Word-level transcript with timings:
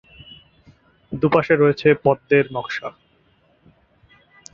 দুপাশে 1.11 1.53
রয়েছে 1.55 1.87
পদ্মের 2.03 2.45
নকশা। 2.55 2.87